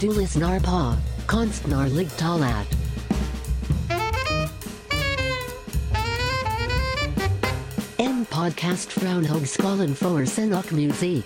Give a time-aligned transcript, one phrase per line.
[0.00, 0.92] Du lyssnar på
[1.26, 2.66] Konstnärligt talat.
[7.96, 11.24] En podcast från Högskolan för scen och musik.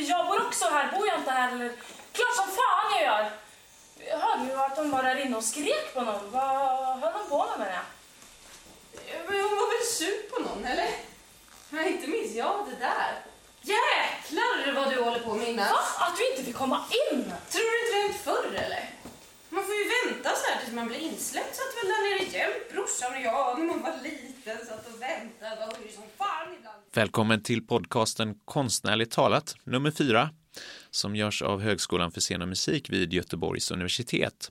[0.00, 1.72] Jag bor också här, bor jag inte här eller?
[2.12, 3.30] Klart som fan jag gör!
[4.10, 6.30] Jag hörde ju att de var där inne och skrek på någon.
[6.30, 7.84] Vad höll de på med menar jag?
[9.28, 10.90] Men hon var väl sur på någon, eller?
[11.70, 13.22] Nej, inte minns jag det där.
[13.60, 15.70] Jäklar vad du håller på att minnas.
[15.70, 16.06] Va?
[16.06, 17.32] Att du inte fick komma in?
[17.50, 18.90] Tror du inte det hänt förr, eller?
[19.58, 21.56] Man får ju vänta så här tills man blir insläppt.
[21.56, 24.66] Satt väl där nere jämt, brorsan och jag, när man var liten.
[24.66, 26.82] Satt och väntade och hur som fan ibland.
[26.92, 30.30] Välkommen till podcasten Konstnärligt talat, nummer fyra,
[30.90, 34.50] som görs av Högskolan för scen och musik vid Göteborgs universitet.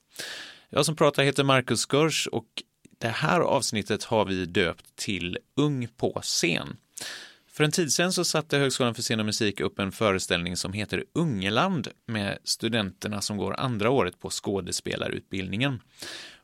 [0.70, 2.64] Jag som pratar heter Marcus Görs och
[2.98, 6.78] det här avsnittet har vi döpt till Ung på scen.
[7.58, 10.74] För en tid sedan så satte Högskolan för scen och musik upp en föreställning som
[10.74, 15.82] heter Ungeland med studenterna som går andra året på skådespelarutbildningen.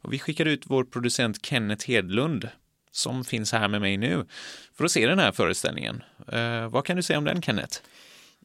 [0.01, 2.49] Och vi skickade ut vår producent Kenneth Hedlund
[2.91, 4.25] som finns här med mig nu
[4.77, 6.03] för att se den här föreställningen.
[6.27, 7.79] Eh, vad kan du säga om den Kenneth?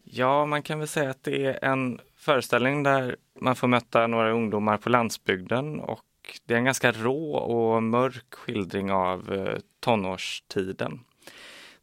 [0.04, 4.32] Ja, man kan väl säga att det är en föreställning där man får möta några
[4.32, 6.04] ungdomar på landsbygden och
[6.46, 11.00] det är en ganska rå och mörk skildring av eh, tonårstiden.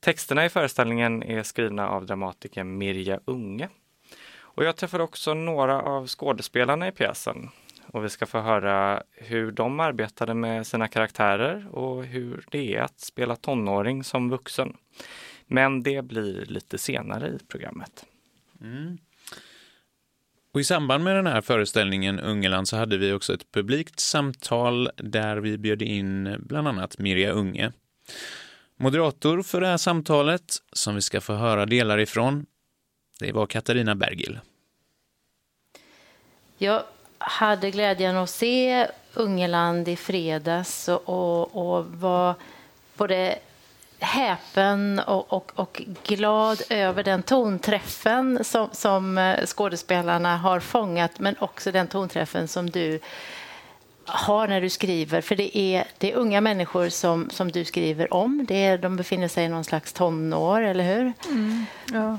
[0.05, 3.69] Texterna i föreställningen är skrivna av dramatikern Mirja Unge.
[4.37, 7.49] Och jag träffade också några av skådespelarna i pjäsen
[7.87, 12.81] och vi ska få höra hur de arbetade med sina karaktärer och hur det är
[12.81, 14.77] att spela tonåring som vuxen.
[15.47, 18.05] Men det blir lite senare i programmet.
[18.61, 18.97] Mm.
[20.53, 24.89] Och i samband med den här föreställningen Ungeland så hade vi också ett publikt samtal
[24.97, 27.71] där vi bjöd in bland annat Mirja Unge.
[28.77, 32.45] Moderator för det här samtalet, som vi ska få höra delar ifrån,
[33.19, 34.39] det var Katarina Bergil.
[36.57, 36.83] Jag
[37.17, 42.35] hade glädjen att se Ungeland i fredags och, och, och var
[42.97, 43.39] både
[43.99, 51.35] häpen och, och, och glad över den tonträffen som, som eh, skådespelarna har fångat men
[51.39, 52.99] också den tonträffen som du
[54.05, 55.21] har när du skriver.
[55.21, 58.45] För det är, det är unga människor som, som du skriver om.
[58.47, 61.13] Det är, de befinner sig i någon slags tonår, eller hur?
[61.93, 62.17] Ja.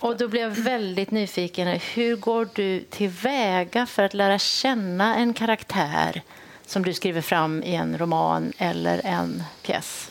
[0.00, 1.68] Och då blev jag väldigt nyfiken.
[1.94, 6.22] Hur går du tillväga för att lära känna en karaktär
[6.66, 10.10] som du skriver fram i en roman eller en pjäs?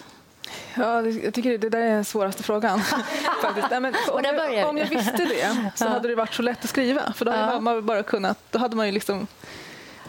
[0.74, 2.82] Ja, jag tycker det där är den svåraste frågan.
[3.72, 6.70] Nej, men om, jag, om jag visste det så hade det varit så lätt att
[6.70, 7.14] skriva.
[7.14, 9.28] För då hade man bara kunnat, då hade man ju liksom...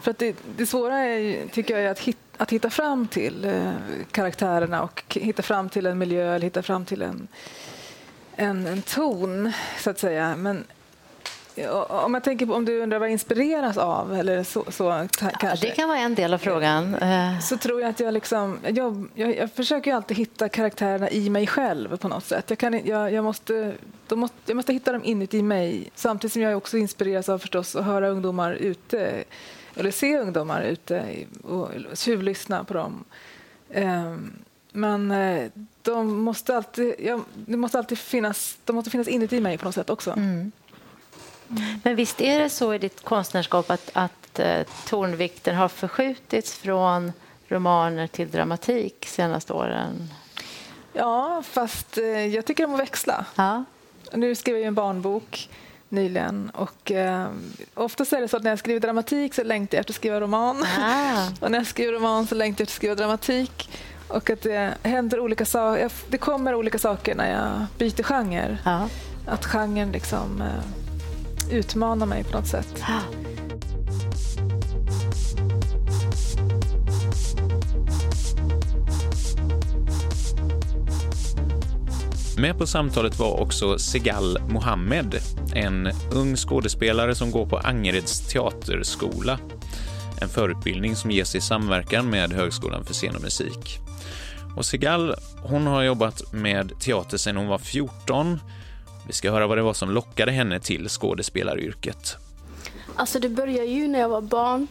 [0.02, 3.44] För att det, det svåra är, tycker jag är att, hit, att hitta fram till
[3.44, 3.70] eh,
[4.10, 7.28] karaktärerna och hitta fram till en miljö eller hitta fram till en,
[8.36, 10.36] en, en ton, så att säga.
[10.36, 10.64] Men
[11.88, 15.26] om jag tänker på om du undrar vad jag inspireras av eller så, så ta-
[15.26, 15.66] Ja, kanske.
[15.66, 16.94] det kan vara en del av frågan.
[16.94, 18.58] Eh, så tror jag att jag liksom...
[18.74, 22.44] Jag, jag, jag försöker ju alltid hitta karaktärerna i mig själv på något sätt.
[22.50, 23.74] Jag, kan, jag, jag, måste,
[24.10, 27.84] måste, jag måste hitta dem inuti mig samtidigt som jag också inspireras av förstås att
[27.84, 29.24] höra ungdomar ute
[29.76, 33.04] eller se ungdomar ute och tjuvlyssna på dem.
[33.70, 34.32] Ehm,
[34.74, 35.50] Men eh,
[35.82, 39.74] de måste alltid, ja, det måste alltid finnas, de måste finnas inuti mig på något
[39.74, 40.10] sätt också.
[40.10, 40.52] Mm.
[41.82, 47.12] Men visst är det så i ditt konstnärskap att, att eh, tonvikten har förskjutits från
[47.48, 50.08] romaner till dramatik senaste åren?
[50.92, 53.25] Ja, fast eh, jag tycker om att växla.
[53.34, 53.64] Ja.
[54.12, 55.48] Nu skrev jag en barnbok
[55.92, 57.28] nyligen och eh,
[57.74, 60.20] oftast är det så att när jag skriver dramatik så längtar jag efter att skriva
[60.20, 60.64] roman.
[60.80, 61.28] Ah.
[61.40, 63.70] och när jag skriver roman så längtar jag efter att skriva dramatik.
[64.08, 68.58] Och att det händer olika saker, det kommer olika saker när jag byter genre.
[68.64, 68.88] Ja.
[69.26, 72.82] Att genren liksom eh, utmanar mig på något sätt.
[82.42, 85.18] Med på samtalet var också Segal Mohammed,
[85.54, 89.38] en ung skådespelare som går på Angereds teaterskola.
[90.20, 93.78] En förutbildning som ges i samverkan med Högskolan för scen och musik.
[94.56, 98.40] Och Segal, hon har jobbat med teater sedan hon var 14.
[99.06, 102.16] Vi ska höra vad det var som lockade henne till skådespelaryrket.
[102.96, 104.66] Alltså det började ju när jag var barn.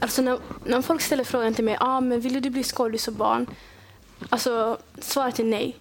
[0.00, 3.14] Alltså när, när folk ställer frågan till mig, ah, men ville du bli skådis som
[3.14, 3.46] barn?
[4.28, 5.76] Alltså svaret är nej.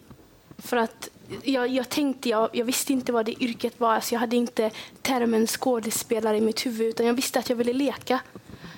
[0.57, 1.09] För att
[1.43, 3.93] jag, jag tänkte, jag, jag visste inte vad det yrket var.
[3.93, 7.73] Alltså jag hade inte termen skådespelare i mitt huvud utan jag visste att jag ville
[7.73, 8.19] leka.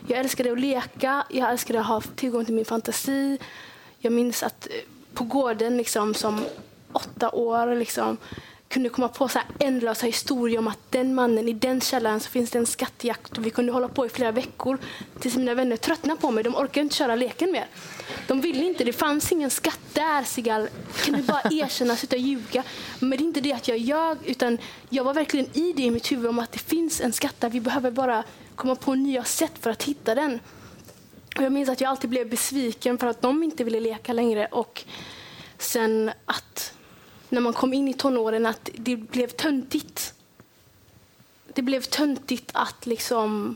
[0.07, 3.39] Jag älskade att leka, jag älskade att ha tillgång till min fantasi.
[3.99, 4.73] Jag minns att eh,
[5.13, 6.45] på gården liksom, som
[6.91, 8.17] åtta år liksom,
[8.67, 12.29] kunde komma på så här ändlösa historier om att den mannen i den källaren så
[12.29, 14.77] finns det en skattjakt och vi kunde hålla på i flera veckor
[15.19, 16.43] tills mina vänner tröttnade på mig.
[16.43, 17.67] De orkade inte köra leken mer.
[18.27, 20.69] De ville inte, det fanns ingen skatt där Sigal.
[21.05, 22.63] Kan du bara erkänna, sluta ljuga.
[22.99, 24.57] Men det är inte det att jag ljög utan
[24.89, 27.49] jag var verkligen i det i mitt huvud om att det finns en skatt där.
[27.49, 28.23] Vi behöver bara
[28.55, 30.39] komma på nya sätt för att hitta den.
[31.37, 34.45] Och jag minns att jag alltid blev besviken för att de inte ville leka längre
[34.45, 34.83] och
[35.57, 36.73] sen att
[37.29, 40.13] när man kom in i tonåren att det blev töntigt.
[41.53, 43.55] Det blev töntigt att liksom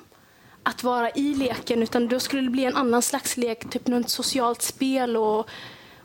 [0.63, 4.09] att vara i leken utan då skulle det bli en annan slags lek, typ något
[4.09, 5.49] socialt spel och,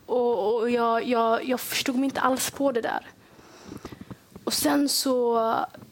[0.07, 3.07] och, och jag, jag, jag förstod mig inte alls på det där.
[4.45, 5.35] Och sen så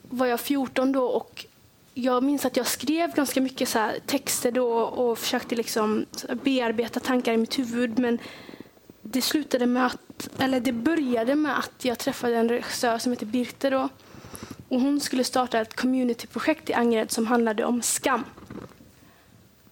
[0.03, 1.47] var jag 14 då och
[1.95, 6.07] jag minns att jag skrev ganska mycket så texter då och försökte liksom
[6.43, 8.19] bearbeta tankar i mitt huvud men
[9.03, 13.27] det slutade med att, eller det började med att jag träffade en regissör som heter
[13.27, 13.89] Birte då.
[14.69, 18.25] Och hon skulle starta ett communityprojekt i Angered som handlade om skam.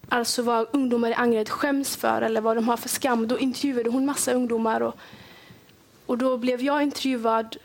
[0.09, 3.27] Alltså vad ungdomar i Angered skäms för eller vad de har för skam.
[3.27, 4.95] Då intervjuade hon massa ungdomar och,
[6.05, 7.57] och då blev jag intervjuad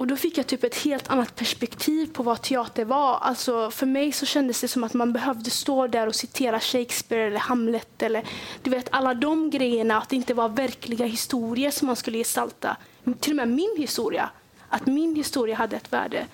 [0.00, 3.18] och då fick jag typ ett helt annat perspektiv på vad teater var.
[3.18, 7.26] Alltså för mig så kändes det som att man behövde stå där och citera Shakespeare
[7.26, 8.24] eller Hamlet eller
[8.62, 12.76] du vet alla de grejerna, att det inte var verkliga historier som man skulle gestalta.
[13.20, 14.30] Till och med min historia,
[14.70, 16.26] att min historia hade ett värde.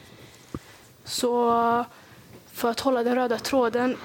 [1.05, 1.85] Så
[2.53, 3.97] för att hålla den röda tråden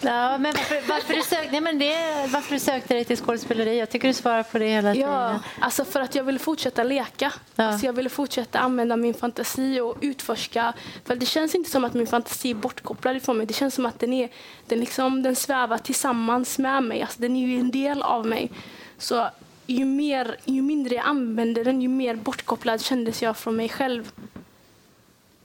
[0.00, 3.78] Ja, men varför, varför, du sökte, nej, men det, varför du sökte dig till skådespeleri?
[3.78, 5.10] Jag tycker du svarar på det hela tiden.
[5.10, 7.32] Ja, alltså för att jag ville fortsätta leka.
[7.56, 7.64] Ja.
[7.64, 10.72] Alltså jag ville fortsätta använda min fantasi och utforska.
[11.04, 13.46] För Det känns inte som att min fantasi är bortkopplad ifrån mig.
[13.46, 14.28] Det känns som att den, är,
[14.66, 17.02] den, liksom, den svävar tillsammans med mig.
[17.02, 18.50] Alltså den är ju en del av mig.
[18.98, 19.28] Så
[19.66, 24.12] ju, mer, ju mindre jag använde den, ju mer bortkopplad kändes jag från mig själv.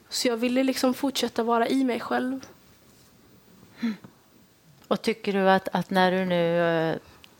[0.10, 2.46] Så jag ville liksom fortsätta vara i mig själv.
[3.80, 3.96] Mm.
[4.88, 6.96] Och tycker du att, att när du nu eh,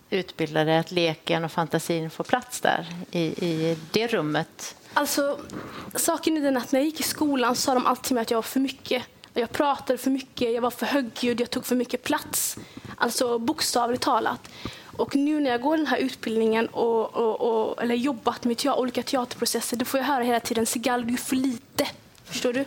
[0.10, 4.76] utbildar dig att leken och fantasin får plats där i, i det rummet?
[4.94, 5.40] Alltså,
[5.96, 8.42] saken är den att när jag gick i skolan sa de alltid att jag var
[8.42, 9.04] för mycket.
[9.34, 12.58] Jag pratade för mycket, jag var för högljudd, jag tog för mycket plats.
[12.98, 14.50] Alltså bokstavligt talat.
[15.02, 18.70] Och nu när jag går den här utbildningen och, och, och eller jobbat med te
[18.70, 21.88] olika teaterprocesser, då får jag höra hela tiden Sigal, du är för lite.
[22.26, 22.66] Förstår du?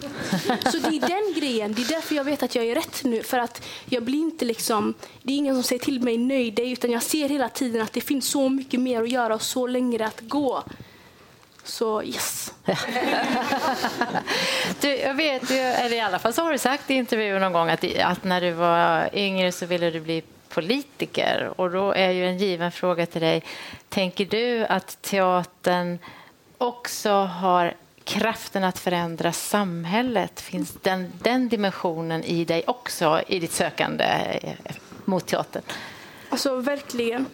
[0.70, 1.74] Så det är den grejen.
[1.74, 3.22] Det är därför jag vet att jag är rätt nu.
[3.22, 6.90] För att jag blir inte liksom, det är ingen som säger till mig nöjd utan
[6.90, 10.06] jag ser hela tiden att det finns så mycket mer att göra och så längre
[10.06, 10.62] att gå.
[11.64, 12.52] Så yes.
[14.80, 17.52] du, jag vet, ju, eller i alla fall så har du sagt i intervjuer någon
[17.52, 21.52] gång att, att när du var yngre så ville du bli politiker.
[21.56, 23.42] Och då är ju en given fråga till dig.
[23.88, 25.98] Tänker du att teatern
[26.58, 27.74] också har
[28.04, 34.04] kraften att förändra samhället, finns den, den dimensionen i dig också i ditt sökande
[34.42, 34.74] eh,
[35.04, 35.62] mot teatern?
[36.28, 37.26] Alltså verkligen.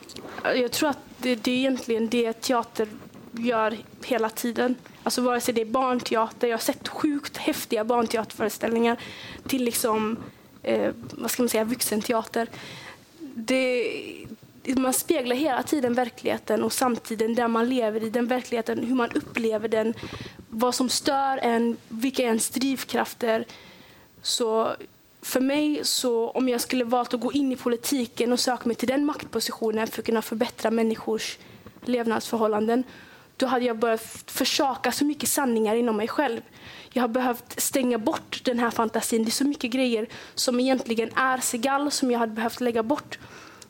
[0.43, 2.89] Jag tror att det, det är egentligen det teater
[3.33, 4.75] gör hela tiden.
[5.03, 8.97] Alltså vare sig det är barnteater, jag har sett sjukt häftiga barnteaterföreställningar
[9.49, 10.17] till liksom,
[10.63, 12.49] eh, vad ska man säga, vuxenteater.
[13.41, 14.27] Det,
[14.77, 19.11] man speglar hela tiden verkligheten och samtiden där man lever i den verkligheten, hur man
[19.11, 19.95] upplever den,
[20.49, 23.45] vad som stör en, vilka är ens drivkrafter.
[24.23, 24.75] Så
[25.23, 28.77] för mig, så om jag skulle valt att gå in i politiken och söka mig
[28.77, 31.39] till den maktpositionen för att kunna förbättra människors
[31.85, 32.85] levnadsförhållanden,
[33.41, 36.41] då hade jag börjat försaka så mycket sanningar inom mig själv.
[36.93, 39.25] Jag har behövt stänga bort den här fantasin.
[39.25, 43.19] Det är så mycket grejer som egentligen är Segal som jag hade behövt lägga bort.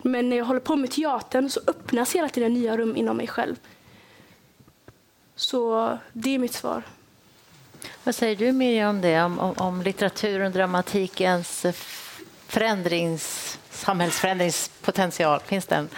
[0.02, 3.26] Men när jag håller på med teatern så öppnas hela tiden nya rum inom mig
[3.26, 3.56] själv.
[5.36, 6.82] Så det är mitt svar.
[8.04, 11.66] Vad säger du Miriam om det, om, om, om litteraturen och dramatikens
[12.46, 15.40] förändrings, samhällsförändringspotential?
[15.40, 15.88] Finns den?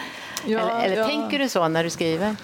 [0.47, 1.07] Ja, eller, eller ja.
[1.07, 2.37] tänker du så när du skriver?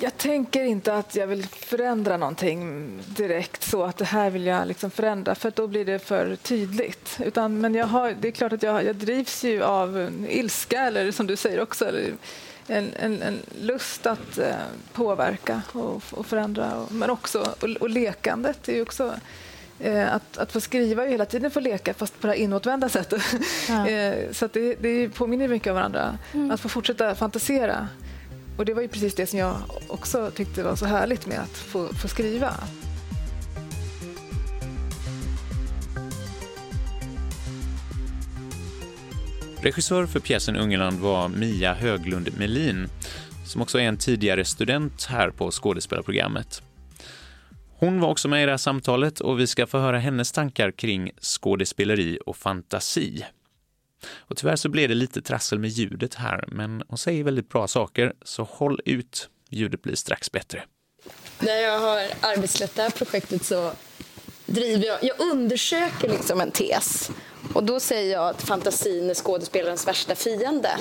[0.00, 4.68] Jag tänker inte att jag vill förändra någonting direkt så att det här vill jag
[4.68, 7.18] liksom förändra för då blir det för tydligt.
[7.24, 11.12] Utan, men jag har, det är klart att jag, jag drivs ju av ilska eller
[11.12, 11.90] som du säger också
[12.66, 14.54] en, en, en lust att eh,
[14.92, 16.76] påverka och, och förändra.
[16.76, 19.14] Och, men också, och, och lekandet är ju också
[19.80, 22.88] eh, att, att få skriva är hela tiden få leka fast på det här inåtvända
[22.88, 23.22] sättet.
[23.68, 23.88] Ja.
[23.88, 26.18] eh, så det, det påminner mycket om varandra.
[26.52, 27.88] Att få fortsätta fantisera.
[28.56, 29.56] Och det var ju precis det som jag
[29.88, 32.54] också tyckte var så härligt med att få, få skriva.
[39.60, 42.88] Regissör för pjäsen Ungerland var Mia Höglund Melin,
[43.46, 46.62] som också är en tidigare student här på skådespelarprogrammet.
[47.78, 50.70] Hon var också med i det här samtalet och vi ska få höra hennes tankar
[50.70, 53.24] kring skådespeleri och fantasi.
[54.18, 57.68] Och tyvärr så blev det lite trassel med ljudet här, men hon säger väldigt bra
[57.68, 59.28] saker, så håll ut.
[59.50, 60.62] Ljudet blir strax bättre.
[61.38, 63.72] När jag har arbetslett det här projektet så
[64.46, 67.10] driver jag, jag undersöker liksom en tes.
[67.54, 70.78] Och då säger jag att fantasin är skådespelarens värsta fiende.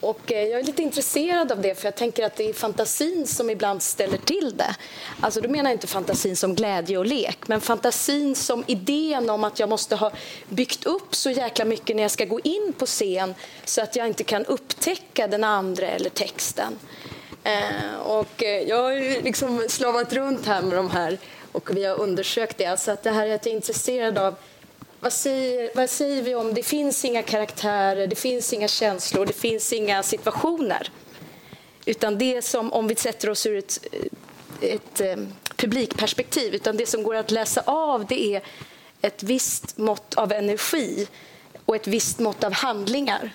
[0.00, 3.26] Och eh, jag är lite intresserad av det för jag tänker att det är fantasin
[3.26, 4.76] som ibland ställer till det.
[5.20, 9.44] Alltså då menar jag inte fantasin som glädje och lek men fantasin som idén om
[9.44, 10.12] att jag måste ha
[10.48, 14.06] byggt upp så jäkla mycket när jag ska gå in på scen så att jag
[14.06, 16.78] inte kan upptäcka den andra eller texten.
[17.44, 21.18] Eh, och eh, jag har ju liksom slavat runt här med de här
[21.52, 22.66] och vi har undersökt det.
[22.66, 24.34] Alltså att det här är att jag är intresserad av
[25.00, 29.32] vad säger, vad säger vi om det finns inga karaktärer, det finns inga känslor, det
[29.32, 30.90] finns inga situationer.
[31.84, 33.86] Utan det som, om vi sätter oss ur ett,
[34.60, 35.16] ett eh,
[35.56, 38.42] publikperspektiv, utan det som går att läsa av det är
[39.02, 41.08] ett visst mått av energi
[41.64, 43.30] och ett visst mått av handlingar.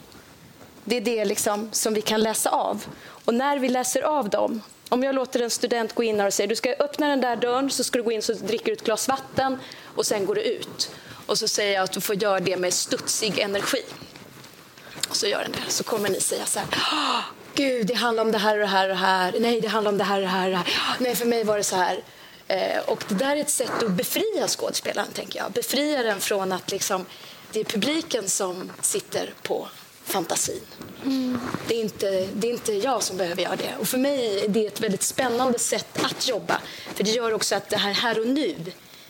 [0.83, 2.85] Det är det liksom som vi kan läsa av.
[3.25, 6.47] Och när vi läser av dem, om jag låter en student gå in och säger
[6.47, 9.07] du ska öppna den där dörren så ska du gå in och dricka ett glas
[9.07, 9.57] vatten
[9.95, 10.91] och sen går du ut.
[11.25, 13.83] Och så säger jag att du får göra det med studsig energi.
[15.09, 15.71] Och så gör den det.
[15.71, 16.67] Så kommer ni säga så här.
[16.91, 17.21] "Ah,
[17.55, 19.35] Gud, det handlar om det här och det här och det här.
[19.39, 20.45] Nej, det handlar om det här och det här.
[20.45, 20.91] Och det här.
[20.91, 22.03] "Ah, Nej, för mig var det så här.
[22.47, 25.51] Eh, och det där är ett sätt att befria skådespelaren, tänker jag.
[25.51, 27.05] Befria den från att liksom,
[27.51, 29.67] det är publiken som sitter på
[30.03, 30.61] fantasin.
[31.67, 33.75] Det, är inte, det är inte jag som behöver göra det.
[33.79, 36.61] Och för mig är det ett väldigt spännande sätt att jobba.
[36.95, 38.55] För det gör också att det här här och nu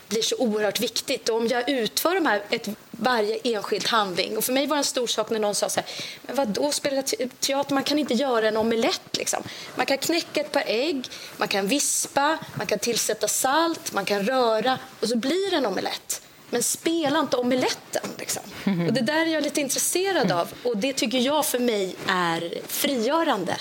[0.08, 1.30] blir så oerhört viktigt.
[1.30, 4.38] Och om jag utför de här, ett, varje enskild handling.
[4.38, 5.90] Och för mig var det en stor sak när någon sa så här,
[6.22, 7.02] men vad då spela
[7.40, 7.74] teater?
[7.74, 9.44] Man kan inte göra en omelett liksom.
[9.76, 14.24] Man kan knäcka ett par ägg, man kan vispa, man kan tillsätta salt, man kan
[14.24, 16.22] röra och så blir det en omelett.
[16.50, 18.10] Men spela inte omeletten.
[18.20, 18.44] Liksom.
[18.88, 20.54] Och det där är jag lite intresserad av.
[20.64, 23.58] Och det tycker jag för mig är frigörande.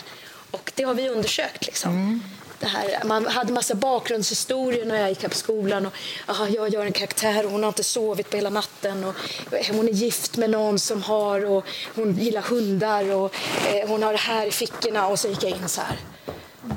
[0.51, 1.67] Och det har vi undersökt.
[1.67, 1.91] Liksom.
[1.91, 2.21] Mm.
[2.65, 5.87] Det här, man hade massa bakgrundshistorier när jag gick här på skolan.
[5.87, 5.93] Och,
[6.27, 9.05] aha, jag gör en karaktär och hon har inte sovit på hela natten.
[9.05, 9.15] Och,
[9.51, 13.35] eh, hon är gift med någon som har och hon gillar hundar och
[13.73, 15.09] eh, hon har det här i fickorna.
[15.09, 15.99] Och så gick jag in så här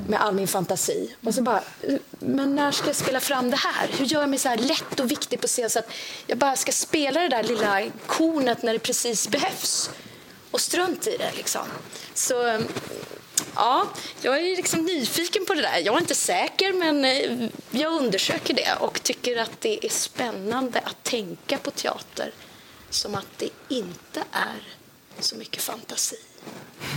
[0.06, 1.14] med all min fantasi.
[1.24, 1.62] Och så bara,
[2.18, 3.88] men när ska jag spela fram det här?
[3.98, 5.90] Hur gör jag mig så här lätt och viktig på scen så att
[6.26, 9.90] jag bara ska spela det där lilla kornet när det precis behövs?
[10.50, 11.62] Och strunt i det liksom.
[12.14, 12.62] Så
[13.54, 13.86] ja,
[14.22, 15.78] jag är liksom nyfiken på det där.
[15.84, 20.80] Jag är inte säker men eh, jag undersöker det och tycker att det är spännande
[20.80, 22.30] att tänka på teater
[22.90, 24.62] som att det inte är
[25.20, 26.16] så mycket fantasi.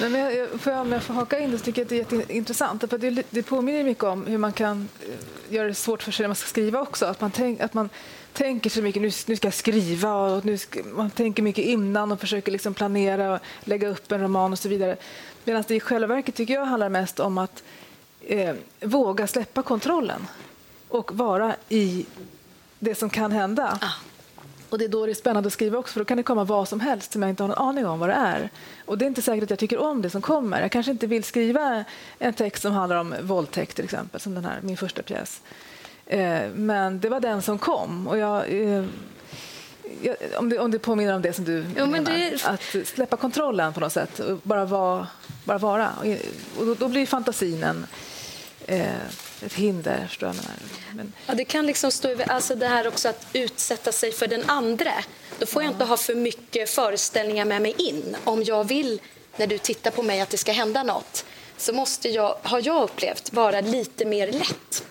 [0.00, 1.84] Nej, men jag, jag- får jag, om jag får haka in det så tycker jag
[1.84, 2.84] att det är jätteintressant.
[2.90, 6.22] För det, det påminner mycket om hur man kan eh, göra det svårt för sig
[6.24, 7.06] när man ska skriva också.
[7.06, 7.90] Att man, tänk, att man
[8.38, 12.12] tänker så mycket, nu, nu ska jag skriva och nu ska, man tänker mycket innan
[12.12, 14.96] och försöker liksom planera och lägga upp en roman och så vidare.
[15.44, 17.62] Medan det i själva verket tycker jag handlar mest om att
[18.26, 20.26] eh, våga släppa kontrollen
[20.88, 22.06] och vara i
[22.78, 23.78] det som kan hända.
[24.68, 26.44] Och det är då det är spännande att skriva också, för då kan det komma
[26.44, 28.50] vad som helst som jag inte har någon aning om vad det är.
[28.84, 30.60] Och det är inte säkert att jag tycker om det som kommer.
[30.60, 31.84] Jag kanske inte vill skriva
[32.18, 35.40] en text som handlar om våldtäkt till exempel, som den här, min första pjäs.
[36.10, 38.06] Eh, men det var den som kom.
[38.08, 38.84] Och jag, eh,
[40.02, 42.12] jag, om, det, om det påminner om det som du Jo, men menar.
[42.18, 45.06] det- Att släppa kontrollen på något sätt och bara, vara,
[45.44, 45.92] bara vara.
[46.58, 47.86] Och, då, då blir fantasin en,
[48.66, 48.86] eh,
[49.42, 50.36] ett hinder, förstår jag.
[50.96, 54.26] Men, Ja, det kan liksom stå över, alltså det här också att utsätta sig för
[54.26, 54.92] den andra.
[55.38, 58.16] Då får jag inte ha för mycket föreställningar med mig in.
[58.24, 59.00] Om jag vill,
[59.36, 61.24] när du tittar på mig, att det ska hända något
[61.56, 64.84] så måste jag, har jag upplevt, vara lite mer lätt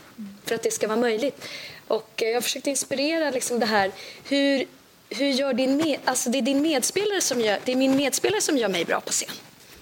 [0.46, 1.48] för att det ska vara möjligt.
[1.88, 3.92] Och eh, jag har försökt inspirera liksom det här.
[4.24, 4.66] Hur,
[5.10, 8.42] hur gör din med, alltså det är din medspelare som gör, det är min medspelare
[8.42, 9.30] som gör mig bra på scen.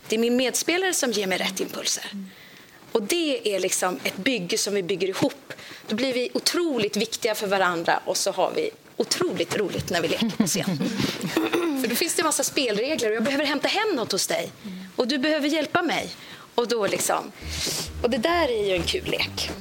[0.07, 2.11] Det är min medspelare som ger mig rätt impulser.
[2.91, 5.53] Och det är liksom ett bygge som vi bygger ihop.
[5.87, 10.07] Då blir vi otroligt viktiga för varandra och så har vi otroligt roligt när vi
[10.07, 10.65] leker på scen.
[11.81, 14.51] för då finns det en massa spelregler och jag behöver hämta hem något hos dig.
[14.95, 16.09] Och du behöver hjälpa mig.
[16.55, 17.31] Och då liksom...
[18.03, 19.51] Och det där är ju en kul lek.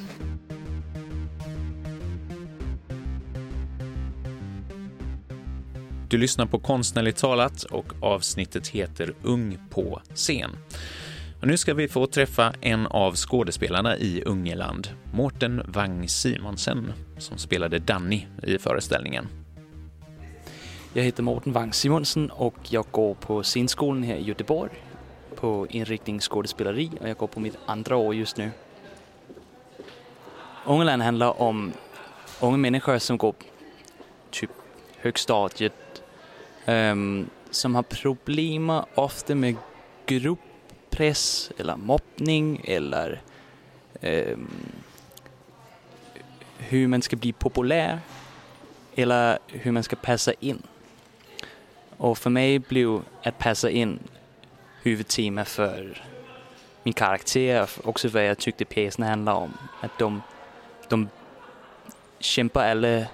[6.08, 10.50] Du lyssnar på Konstnärligt talat och avsnittet heter Ung på scen.
[11.40, 17.38] Och nu ska vi få träffa en av skådespelarna i Ungeland, Mårten Wang Simonsen, som
[17.38, 19.28] spelade Danny i föreställningen.
[20.92, 24.70] Jag heter Mårten Wang Simonsen och jag går på scenskolan här i Göteborg
[25.34, 28.50] på inriktning skådespeleri och jag går på mitt andra år just nu.
[30.66, 31.72] Ungeland handlar om
[32.40, 33.34] unga människor som går
[34.30, 34.50] typ
[34.96, 35.72] högstadiet
[36.66, 39.56] um, som har problem ofta med
[40.06, 43.22] grupppress eller mobbning eller
[44.00, 44.50] um,
[46.58, 48.00] hur man ska bli populär
[48.94, 50.62] eller hur man ska passa in.
[51.96, 53.98] Och för mig blev att passa in
[54.82, 56.02] huvudtema för
[56.82, 59.52] min karaktär, också vad jag tyckte pjäsen handlade om.
[59.80, 60.22] Att de,
[60.88, 61.08] de
[62.18, 63.06] kämpar alla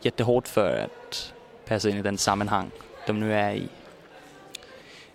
[0.00, 1.34] jättehårt för att
[1.66, 2.70] passa in i den sammanhang
[3.08, 3.68] de nu är i.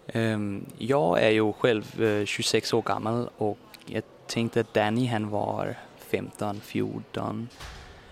[0.07, 5.29] Ehm, jag är ju själv eh, 26 år gammal och jag tänkte att Danny han
[5.29, 7.50] var 15, 14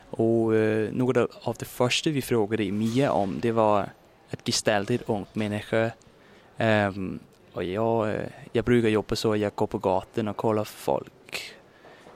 [0.09, 3.89] och eh, något av det första vi frågade Mia om det var
[4.29, 5.91] att gestalta ett ungt människa
[6.57, 7.19] ehm,
[7.53, 8.21] och jag, eh,
[8.51, 11.53] jag brukar jobba så att jag går på gatan och kollar folk.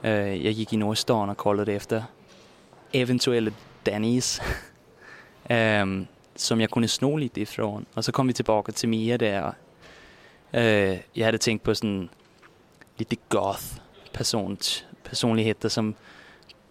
[0.02, 2.04] Jag gick i Norrstan och kollade efter
[2.92, 3.52] eventuella
[3.84, 4.42] Dannys.
[5.48, 7.86] Ehm, som jag kunde sno lite ifrån.
[7.94, 9.54] Och så kom vi tillbaka till Mia där.
[10.54, 12.10] Uh, eh, jag hade tänkt på sån
[12.98, 13.66] lite goth
[14.12, 14.58] person,
[15.04, 15.94] personligheter som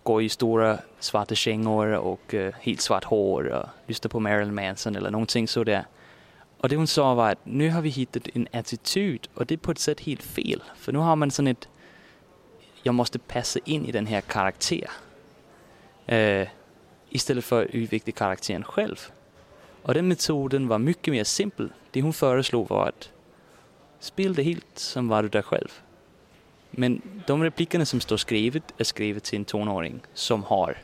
[0.02, 4.96] går i stora svarta kängor och uh, helt svart hår och lyssnar på Marilyn Manson
[4.96, 5.84] eller någonting sådär.
[6.58, 9.58] Och det hon sa var att nu har vi hittat en attityd och det är
[9.58, 10.62] på ett sätt helt fel.
[10.76, 11.68] För nu har man sån ett,
[12.82, 14.90] jag måste passa in i den här karaktären.
[16.12, 16.48] Uh,
[17.08, 19.10] istället för att utveckla karaktären själv.
[19.84, 21.72] Och den metoden var mycket mer simpel.
[21.90, 23.10] Det hon föreslog var att
[23.98, 25.72] spela det helt som var du där själv.
[26.70, 30.78] Men de replikerna som står skrivet är skrivet till en tonåring som har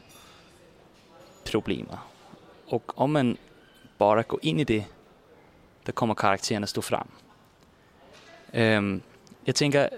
[1.45, 1.87] problem.
[2.67, 3.37] Och om man
[3.99, 4.85] bara går in i det,
[5.85, 7.09] då kommer karaktärerna stå fram.
[8.53, 9.01] Um,
[9.45, 9.91] jag tänker,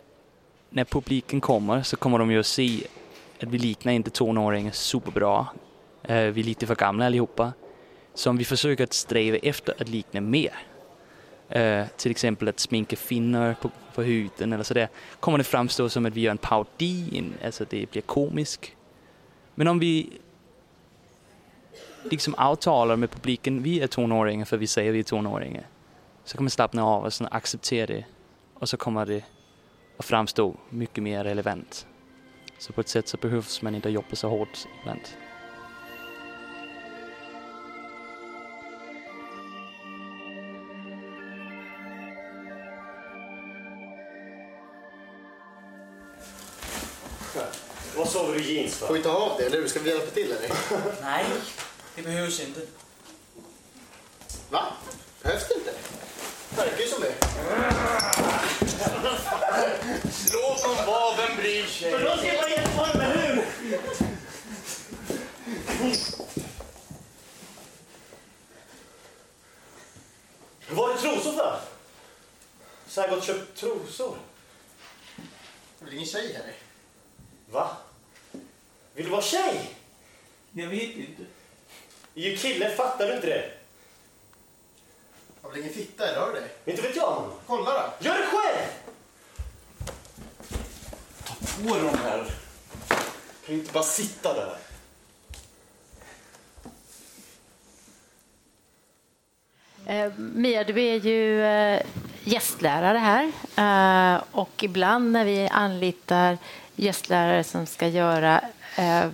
[0.71, 2.87] när publiken kommer så kommer de ju att se
[3.41, 5.47] att vi liknar inte tonåringar superbra.
[6.11, 7.53] Uh, vi är lite för gamla allihopa
[8.14, 10.53] som vi försöker att sträva efter att likna mer.
[11.57, 14.88] Uh, till exempel att sminka finnar på, på huden eller sådär.
[15.20, 18.77] Kommer det framstå som att vi gör en parodi, alltså det blir komisk.
[19.55, 20.11] Men om vi
[22.11, 25.66] liksom avtalar med publiken, vi är tonåringar för vi säger vi är tonåringar.
[26.25, 28.05] Så kan man slappna av och acceptera det.
[28.55, 29.25] Och så kommer det
[29.96, 31.87] att framstå mycket mer relevant.
[32.59, 35.01] Så på ett sätt så behövs man inte jobba så hårt ibland.
[48.33, 48.87] Du jeans för?
[48.87, 49.68] Får vi ta av det, eller hur?
[49.68, 50.51] Ska vi hjälpa till eller?
[51.03, 51.25] Nej,
[51.97, 52.61] det behövs inte.
[54.51, 54.64] Va?
[55.23, 55.75] Behövs det inte?
[56.57, 57.14] Verkar ju som det.
[60.33, 61.92] Låt dem vara, vem bryr sig?
[61.92, 63.45] Men de ska vara jättevarma, eller hur?
[70.71, 71.61] Vad är trosor för?
[72.87, 74.16] Så här gått och köpt trosor.
[75.79, 76.55] Det är ingen tjej här.
[77.51, 77.77] Va?
[78.94, 79.70] Vill du vara tjej?
[80.52, 81.22] Jag vet inte.
[82.14, 83.50] Är ju kille, fattar du inte det?
[85.42, 86.70] Har väl ingen fitta eller har du det?
[86.70, 87.31] Inte vet jag.
[87.46, 88.07] Kolla då.
[88.07, 88.68] Gör det själv!
[91.24, 92.24] Ta på dig de här.
[93.46, 94.57] Kan inte bara sitta där.
[99.87, 101.83] Eh, Mia, du är ju eh,
[102.24, 106.38] gästlärare här eh, och ibland när vi anlitar
[106.76, 108.40] gästlärare som ska göra
[108.76, 109.08] eh,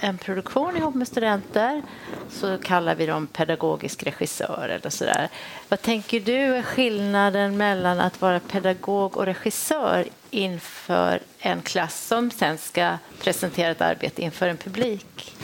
[0.00, 1.82] en produktion ihop med studenter
[2.30, 5.28] så kallar vi dem pedagogisk regissör eller sådär.
[5.68, 12.30] Vad tänker du är skillnaden mellan att vara pedagog och regissör inför en klass som
[12.30, 15.36] sen ska presentera ett arbete inför en publik?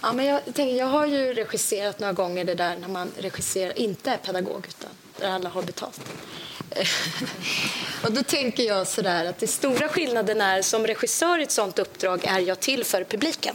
[0.00, 3.78] Ja, men jag, tänker, jag har ju regisserat några gånger det där när man regisserar,
[3.78, 6.00] inte är pedagog utan där alla har betalt.
[8.04, 11.78] och då tänker jag sådär att den stora skillnaden är som regissör i ett sånt
[11.78, 13.54] uppdrag är jag till för publiken.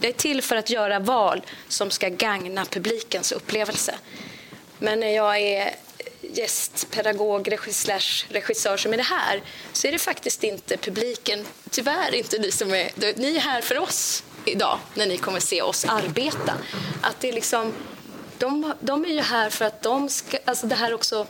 [0.00, 3.94] Jag är till för att göra val som ska gagna publikens upplevelse.
[4.78, 5.74] Men när jag är
[6.20, 12.38] gästpedagog, regissör, regissör som är det här så är det faktiskt inte publiken, tyvärr inte
[12.38, 16.54] ni som är, ni är här för oss idag när ni kommer se oss arbeta.
[17.02, 17.72] Att det är liksom,
[18.38, 21.26] de, de är ju här för att de ska, alltså det här också,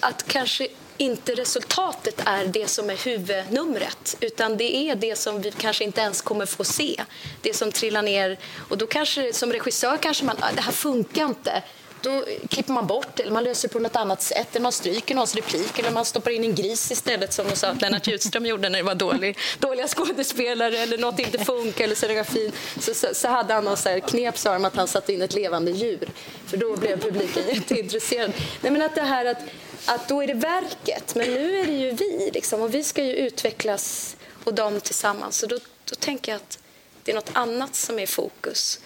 [0.00, 5.50] att kanske inte resultatet är det som är huvudnumret utan det är det som vi
[5.50, 7.02] kanske inte ens kommer få se.
[7.42, 8.38] Det som trillar ner.
[8.68, 11.62] Och då kanske som regissör kanske man, ah, det här funkar inte
[12.06, 14.48] då klipper man bort eller man löser på något annat sätt.
[14.52, 17.68] Eller man stryker någons replik eller man stoppar in en gris istället som de sa
[17.68, 21.94] att Lennart Ljudström gjorde när det var dålig, dåliga skådespelare eller något inte funkar eller
[21.94, 22.52] scenografin.
[22.80, 25.22] Så, så, så hade han någon så här knep sa de att han satte in
[25.22, 26.08] ett levande djur.
[26.46, 28.32] För då blev publiken jätteintresserad.
[28.60, 29.42] Nej, men att det här att,
[29.86, 33.04] att då är det verket, men nu är det ju vi liksom, och vi ska
[33.04, 35.38] ju utvecklas och de tillsammans.
[35.38, 36.58] Så då, då tänker jag att
[37.02, 38.80] det är något annat som är fokus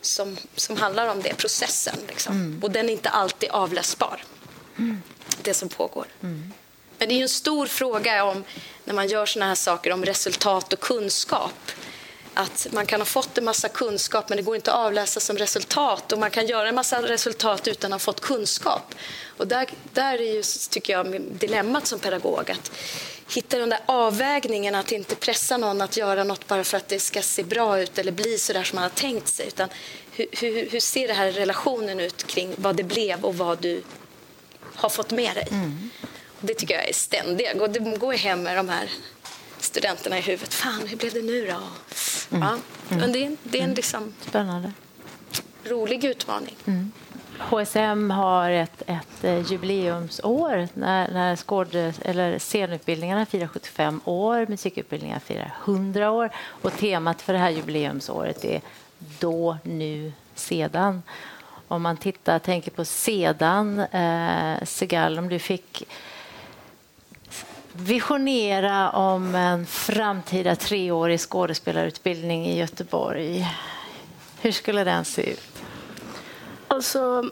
[0.00, 1.98] som, som handlar om det, processen.
[2.08, 2.32] Liksom.
[2.32, 2.62] Mm.
[2.62, 4.22] Och den är inte alltid avläsbar,
[4.78, 5.02] mm.
[5.42, 6.06] det som pågår.
[6.22, 6.52] Mm.
[6.98, 8.44] Men det är en stor fråga om,
[8.84, 11.70] när man gör såna här saker om resultat och kunskap.
[12.34, 15.38] Att man kan ha fått en massa kunskap men det går inte att avläsa som
[15.38, 16.12] resultat.
[16.12, 18.94] Och man kan göra en massa resultat utan att ha fått kunskap.
[19.36, 22.50] Och där, där är ju, tycker jag, dilemmat som pedagog.
[22.50, 22.72] Att
[23.28, 26.98] hitta den där avvägningen att inte pressa någon att göra något bara för att det
[26.98, 29.46] ska se bra ut eller bli så där som man har tänkt sig.
[29.46, 29.68] Utan
[30.12, 33.82] hur, hur, hur ser det här relationen ut kring vad det blev och vad du
[34.74, 35.48] har fått med dig?
[35.50, 35.90] Mm.
[36.40, 37.62] Det tycker jag är ständiga.
[37.62, 38.90] Och det går hem med de här
[39.60, 40.54] studenterna i huvudet.
[40.54, 41.52] Fan, hur blev det nu då?
[42.36, 42.48] Mm.
[42.48, 43.12] Ja, men mm.
[43.12, 43.76] det, det är en mm.
[43.76, 44.72] liksom Spännande.
[45.64, 46.56] rolig utmaning.
[46.66, 46.92] Mm.
[47.38, 55.20] HSM har ett, ett eh, jubileumsår när, när skåd, eller scenutbildningarna firar 75 år, musikutbildningarna
[55.20, 56.30] firar 100 år
[56.62, 58.60] och temat för det här jubileumsåret är
[59.18, 61.02] då, nu, sedan.
[61.68, 65.84] Om man tittar, tänker på sedan, eh, Segal, om du fick
[67.72, 73.48] visionera om en framtida treårig skådespelarutbildning i Göteborg.
[74.40, 75.57] Hur skulle den se ut?
[76.68, 77.30] Alltså...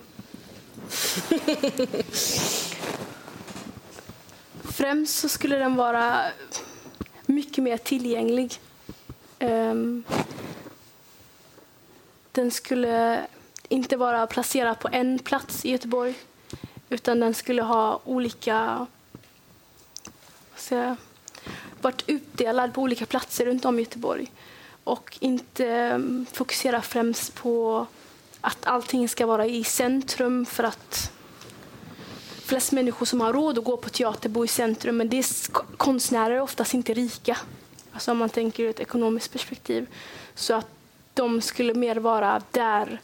[4.65, 6.23] Främst så skulle den vara
[7.27, 8.61] mycket mer tillgänglig.
[9.41, 10.05] Um,
[12.33, 13.27] den skulle
[13.69, 16.15] inte vara placerad på en plats i Göteborg
[16.89, 18.87] utan den skulle ha olika...
[20.71, 20.97] Jag,
[21.81, 24.33] varit utdelad på olika platser runt om i Göteborg
[24.85, 27.87] och inte um, fokusera främst på
[28.47, 31.13] att allting ska vara i centrum för att
[32.45, 35.53] flest människor som har råd att gå på teater bor i centrum men det är
[35.77, 37.37] konstnärer är oftast inte rika.
[37.93, 39.87] Alltså om man tänker ur ett ekonomiskt perspektiv.
[40.35, 40.67] Så att
[41.15, 43.01] de skulle mer vara där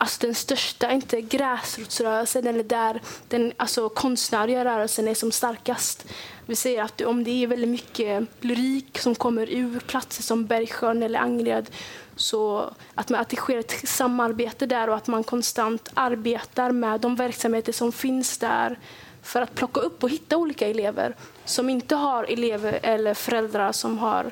[0.00, 6.06] alltså den största, inte gräsrotsrörelsen eller där den alltså konstnärliga rörelsen är som starkast.
[6.46, 11.02] Vi säger att om det är väldigt mycket lyrik som kommer ur platser som Bergsjön
[11.02, 11.70] eller Angered
[12.16, 17.00] så att, man, att det sker ett samarbete där och att man konstant arbetar med
[17.00, 18.78] de verksamheter som finns där
[19.22, 23.98] för att plocka upp och hitta olika elever som inte har elever eller föräldrar som
[23.98, 24.30] har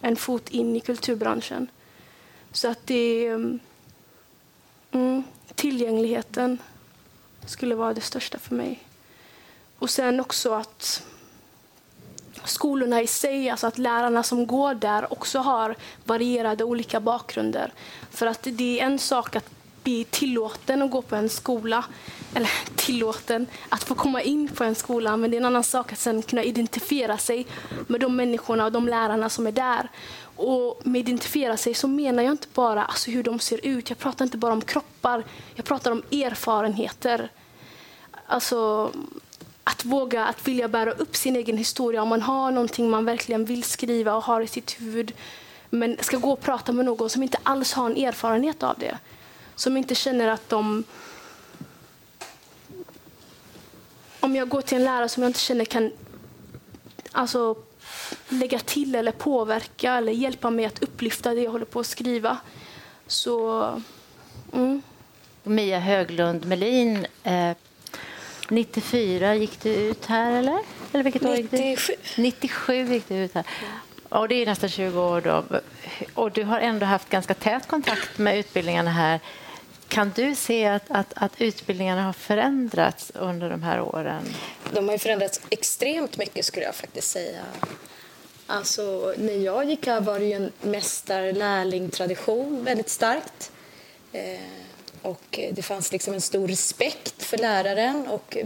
[0.00, 1.68] en fot in i kulturbranschen.
[2.54, 3.60] Så att det mm,
[4.92, 5.22] mm,
[5.54, 6.58] tillgängligheten
[7.46, 8.82] skulle vara det största för mig.
[9.78, 11.02] Och sen också att
[12.44, 17.72] skolorna i sig, alltså att lärarna som går där också har varierade olika bakgrunder.
[18.10, 19.50] För att det är en sak att
[19.84, 21.84] bli tillåten att gå på en skola,
[22.34, 25.92] eller tillåten att få komma in på en skola, men det är en annan sak
[25.92, 27.46] att sen kunna identifiera sig
[27.86, 29.88] med de människorna och de lärarna som är där.
[30.36, 33.98] Och med identifiera sig så menar jag inte bara alltså, hur de ser ut, jag
[33.98, 37.28] pratar inte bara om kroppar, jag pratar om erfarenheter.
[38.26, 38.90] Alltså,
[39.64, 43.44] att våga att vilja bära upp sin egen historia om man har någonting man verkligen
[43.44, 45.12] vill skriva och har i sitt huvud
[45.70, 48.98] men ska gå och prata med någon som inte alls har en erfarenhet av det.
[49.54, 50.84] Som inte känner att de...
[54.20, 55.92] Om jag går till en lärare som jag inte känner kan
[57.12, 57.56] alltså,
[58.28, 62.38] lägga till eller påverka eller hjälpa mig att upplyfta det jag håller på att skriva
[63.06, 63.62] så...
[64.52, 64.82] Mm.
[65.42, 67.56] Mia Höglund Melin eh,
[68.48, 70.58] 94 gick du ut här, eller?
[70.92, 71.92] eller vilket 97.
[71.92, 73.46] År 97 gick du ut här.
[74.08, 75.20] Och det är nästan 20 år.
[75.20, 75.44] Då.
[76.14, 79.20] Och du har ändå haft ganska tät kontakt med utbildningarna här.
[79.94, 84.34] Kan du se att, att, att utbildningarna har förändrats under de här åren?
[84.72, 87.42] De har ju förändrats extremt mycket skulle jag faktiskt säga.
[88.46, 93.52] Alltså, när jag gick här var det ju en mästar-lärling-tradition väldigt starkt.
[94.12, 94.40] Eh,
[95.02, 98.06] och det fanns liksom en stor respekt för läraren.
[98.06, 98.36] Och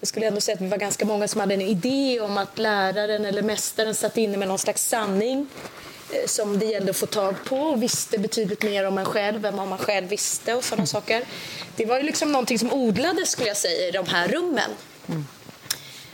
[0.00, 2.58] jag skulle ändå säga att vi var ganska många som hade en idé om att
[2.58, 5.46] läraren eller mästaren satt inne med någon slags sanning
[6.26, 9.56] som det gällde att få tag på och visste betydligt mer om en själv än
[9.56, 11.24] vad man själv visste och sådana saker.
[11.76, 14.70] Det var ju liksom någonting som odlades skulle jag säga i de här rummen.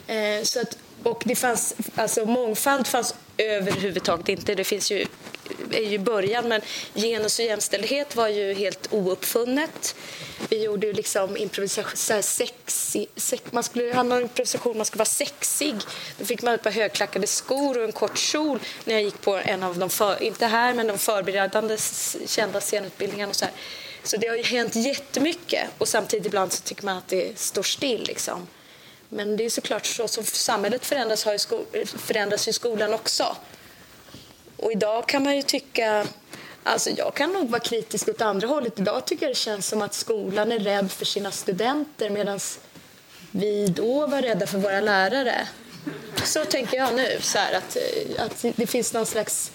[0.06, 4.54] Eh, så att, och det fanns, alltså mångfald fanns överhuvudtaget inte.
[4.54, 5.06] Det finns ju,
[5.70, 6.60] är ju början, men
[6.94, 9.94] genus och jämställdhet var ju helt ouppfunnet.
[10.48, 14.98] Vi gjorde ju liksom improvisation, så här sex, man skulle handla om improvisation, man skulle
[14.98, 15.76] vara sexig.
[16.18, 19.36] Då fick man ett par högklackade skor och en kort kjol när jag gick på
[19.36, 21.76] en av de, för, inte här, men de förberedande
[22.26, 23.54] kända scenutbildningarna och så här.
[24.02, 27.62] Så det har ju hänt jättemycket och samtidigt ibland så tycker man att det står
[27.62, 28.46] still liksom.
[29.12, 33.36] Men det är såklart så som samhället förändras har ju sko- förändras ju skolan också.
[34.56, 36.06] Och idag kan man ju tycka...
[36.62, 38.78] Alltså jag kan nog vara kritisk åt andra hållet.
[38.78, 42.40] Idag tycker jag det känns som att skolan är rädd för sina studenter medan
[43.30, 45.48] vi då var rädda för våra lärare.
[46.24, 47.76] Så tänker jag nu, så här, att,
[48.18, 49.52] att det finns någon slags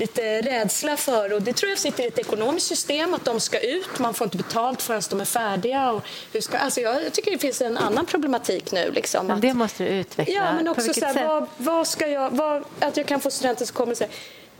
[0.00, 3.60] lite rädsla för, och det tror jag sitter i ett ekonomiskt system, att de ska
[3.60, 5.92] ut, man får inte betalt förrän de är färdiga.
[5.92, 8.90] Och hur ska, alltså jag, tycker det finns en annan problematik nu.
[8.90, 10.34] Liksom, Men att, det måste du utveckla.
[10.34, 13.64] Ja, men också så här, vad, vad ska jag, vad, att jag kan få studenter
[13.64, 14.12] som kommer och säger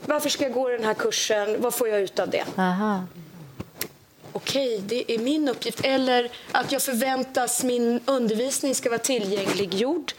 [0.07, 2.45] varför ska jag gå den här kursen, vad får jag ut av det?
[2.57, 3.05] Aha.
[4.33, 5.81] Okej, det är min uppgift.
[5.85, 10.13] Eller att jag förväntas min undervisning ska vara tillgängliggjord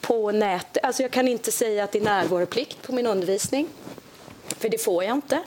[0.00, 0.84] på nätet.
[0.84, 3.68] Alltså jag kan inte säga att det är närvaroplikt på min undervisning,
[4.58, 5.42] för det får jag inte.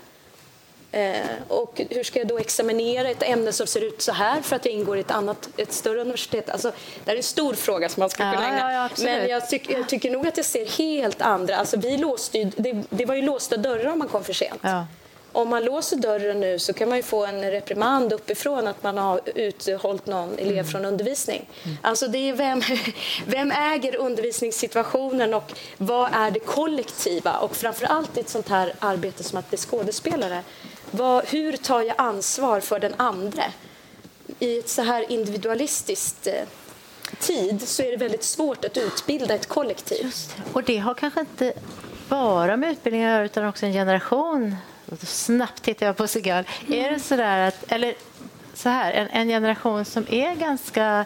[0.92, 4.56] Eh, och hur ska jag då examinera ett ämne som ser ut så här för
[4.56, 6.50] att jag ingår i ett, annat, ett större universitet?
[6.50, 6.72] Alltså,
[7.06, 8.74] det är en stor fråga som man skulle kunna ägna.
[8.74, 9.04] ja, ja.
[9.04, 11.56] Men jag, tyck, jag tycker nog att jag ser helt andra...
[11.56, 14.60] Alltså, vi låste ju, det, det var ju låsta dörrar om man kom för sent.
[14.62, 14.86] Ja.
[15.32, 18.98] Om man låser dörren nu så kan man ju få en reprimand uppifrån att man
[18.98, 20.66] har uthållit någon elev Mm.
[20.66, 21.50] från undervisning.
[21.82, 22.62] Alltså det är vem,
[23.28, 27.38] vem äger undervisningssituationen och vad är det kollektiva?
[27.38, 30.44] Och framför allt i ett sånt här arbete som att bli skådespelare.
[30.92, 33.44] Vad, hur tar jag ansvar för den andre?
[34.40, 36.34] I ett så här individualistiskt eh,
[37.20, 40.14] tid så är det väldigt svårt att utbilda ett kollektiv.
[40.54, 41.54] Och det har kanske inte
[42.10, 44.56] bara med utbildning att göra utan också en generation.
[45.02, 46.44] Snabbt tittar jag på Sigal.
[46.68, 47.94] Är det så där att, eller
[48.54, 51.06] så här, en, en generation som är ganska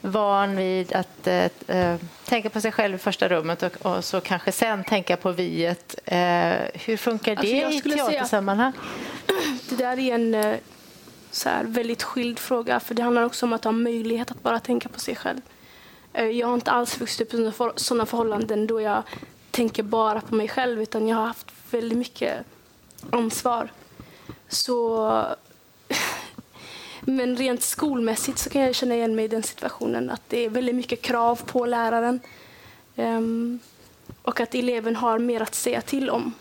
[0.00, 4.20] van vid att eh, eh, tänka på sig själv i första rummet och, och så
[4.20, 5.94] kanske sen tänka på viet.
[6.04, 8.72] Eh, hur funkar det Alltså, i teatersammanhang?
[9.68, 10.56] Det där är en eh,
[11.30, 12.80] så här, väldigt skild fråga.
[12.80, 15.40] För Det handlar också om att ha möjlighet att bara tänka på sig själv.
[16.12, 19.02] Eh, Jag har inte alls vuxit upp i sådana förhållanden då jag
[19.50, 20.82] tänker bara på mig själv.
[20.82, 22.36] Utan jag har haft väldigt mycket
[23.12, 23.68] ansvar.
[24.48, 25.26] Så...
[27.00, 30.10] Men rent skolmässigt så kan jag känna igen mig i den situationen.
[30.10, 32.20] Att det är väldigt mycket krav på läraren.
[32.96, 33.58] Ehm,
[34.22, 36.32] och att eleven har mer att säga till om.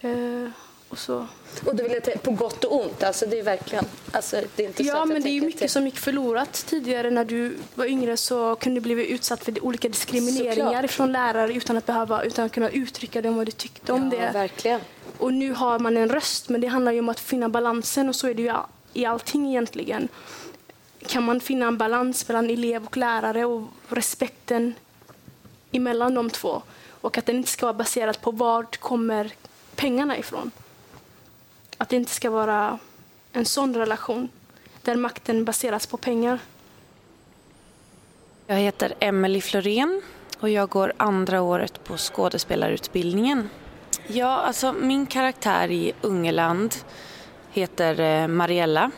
[0.00, 0.50] Eh,
[0.88, 1.26] och så.
[1.66, 3.84] Och då vill på gott och ont, alltså det är verkligen...
[4.12, 7.10] Alltså, det är inte så Ja, men det är mycket till- som gick förlorat tidigare.
[7.10, 10.90] När du var yngre så kunde du bli utsatt för olika diskrimineringar Såklart.
[10.90, 14.10] från lärare utan att behöva utan att kunna uttrycka det om vad du tyckte om
[14.12, 14.30] Ja, det.
[14.32, 14.80] verkligen.
[15.18, 18.16] Och nu har man en röst, men det handlar ju om att finna balansen och
[18.16, 18.52] så är det ju
[18.92, 20.08] i allting egentligen.
[21.06, 24.74] Kan man finna en balans mellan elev och lärare och respekten
[25.72, 26.62] emellan de två
[27.00, 29.32] och att den inte ska vara baserad på vart kommer
[29.76, 30.50] pengarna ifrån.
[31.78, 32.78] Att det inte ska vara
[33.32, 34.28] en sån relation
[34.82, 36.38] där makten baseras på pengar.
[38.46, 40.02] Jag heter Emelie Florén
[40.40, 43.48] och jag går andra året på skådespelarutbildningen.
[44.10, 46.74] Ja, alltså min karaktär i Ungeland
[47.50, 48.90] heter eh, Mariella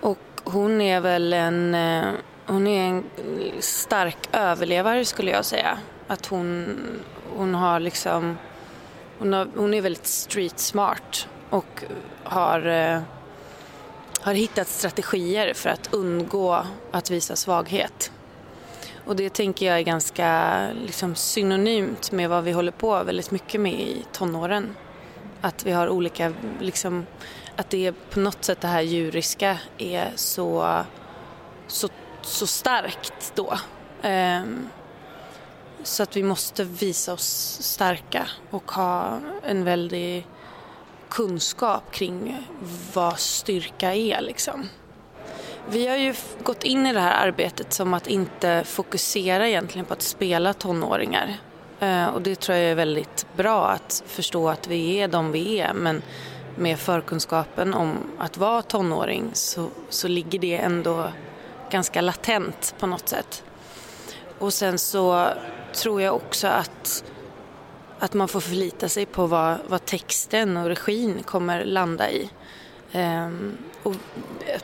[0.00, 2.04] och hon är väl en, eh,
[2.46, 3.04] hon är en
[3.60, 5.78] stark överlevare skulle jag säga.
[6.06, 6.76] Att hon,
[7.36, 8.38] hon har liksom,
[9.18, 11.84] hon, har, hon är väldigt street smart och
[12.24, 13.00] har eh,
[14.20, 18.12] har hittat strategier för att undgå att visa svaghet.
[19.08, 23.60] Och det tänker jag är ganska liksom, synonymt med vad vi håller på väldigt mycket
[23.60, 24.76] med i tonåren.
[25.40, 27.06] Att vi har olika, liksom,
[27.56, 30.76] att det är på något sätt det här djuriska är så,
[31.66, 31.88] så,
[32.22, 33.58] så starkt då.
[34.02, 34.68] Um,
[35.82, 40.26] så att vi måste visa oss starka och ha en väldig
[41.08, 42.46] kunskap kring
[42.94, 44.20] vad styrka är.
[44.20, 44.68] Liksom.
[45.70, 49.92] Vi har ju gått in i det här arbetet som att inte fokusera egentligen på
[49.92, 51.36] att spela tonåringar.
[51.80, 55.60] Eh, och det tror jag är väldigt bra att förstå att vi är de vi
[55.60, 55.74] är.
[55.74, 56.02] Men
[56.56, 61.08] med förkunskapen om att vara tonåring så, så ligger det ändå
[61.70, 63.44] ganska latent på något sätt.
[64.38, 65.28] Och sen så
[65.74, 67.04] tror jag också att,
[67.98, 72.30] att man får förlita sig på vad, vad texten och regin kommer landa i.
[72.92, 73.94] Um, och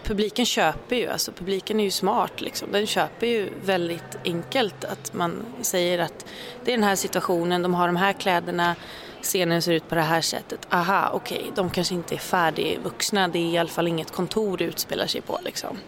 [0.03, 2.73] publiken köper ju, alltså publiken är ju smart liksom.
[2.73, 6.27] Den köper ju väldigt enkelt att man säger att
[6.65, 8.75] det är den här situationen, de har de här kläderna,
[9.23, 10.61] scenen ser ut på det här sättet.
[10.71, 14.57] Aha, okej, okay, de kanske inte är färdigvuxna, det är i alla fall inget kontor
[14.57, 15.79] det utspelar sig på liksom.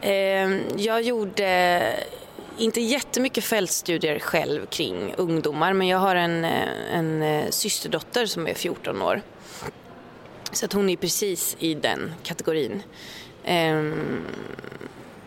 [0.00, 1.82] Ehm, jag gjorde
[2.58, 8.46] inte jättemycket fältstudier själv kring ungdomar men jag har en, eh, en eh, systerdotter som
[8.46, 9.22] är 14 år.
[10.52, 12.82] Så att hon är precis i den kategorin.
[13.44, 14.26] Ehm,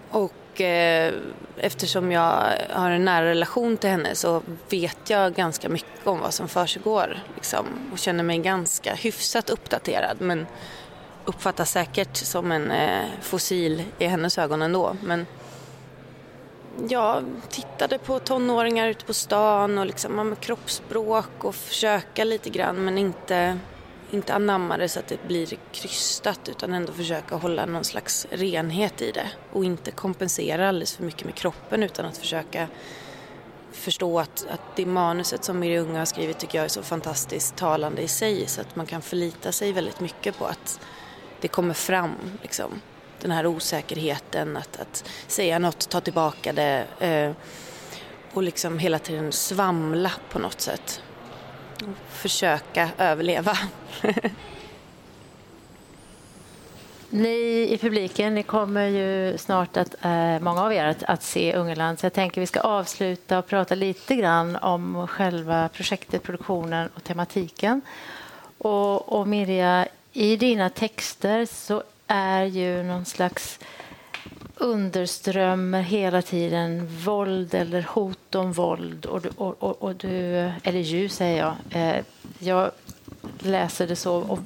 [0.09, 1.13] och eh,
[1.57, 6.33] eftersom jag har en nära relation till henne så vet jag ganska mycket om vad
[6.33, 10.47] som försiggår liksom, och känner mig ganska hyfsat uppdaterad men
[11.25, 14.95] uppfattas säkert som en eh, fossil i hennes ögon ändå.
[15.03, 15.25] Men
[16.89, 22.86] jag tittade på tonåringar ute på stan och liksom med kroppsspråk och försöka lite grann
[22.86, 23.59] men inte,
[24.13, 29.02] inte anamma det så att det blir krystat utan ändå försöka hålla någon slags renhet
[29.02, 32.67] i det och inte kompensera alldeles för mycket med kroppen utan att försöka
[33.71, 37.56] förstå att, att det manuset som Miri Unga har skrivit tycker jag är så fantastiskt
[37.56, 40.80] talande i sig så att man kan förlita sig väldigt mycket på att
[41.41, 42.82] det kommer fram liksom
[43.21, 47.32] den här osäkerheten att, att säga något, ta tillbaka det eh,
[48.34, 51.02] och liksom hela tiden svamla på något sätt.
[51.84, 53.58] Och försöka överleva.
[57.10, 61.56] Ni i publiken, ni kommer ju snart att, eh, många av er att, att se
[61.56, 66.89] Ungerland, så jag tänker vi ska avsluta och prata lite grann om själva projektet, produktionen
[66.96, 67.82] och tematiken.
[68.58, 73.60] Och, och Mirja, i dina texter så är ju någon slags
[74.63, 79.06] underströmmar hela tiden våld eller hot om våld.
[79.06, 80.10] Och du, och, och, och du,
[80.63, 81.56] eller ju, säger jag.
[81.69, 82.04] Eh,
[82.39, 82.71] jag
[83.39, 84.15] läser det så.
[84.15, 84.39] Och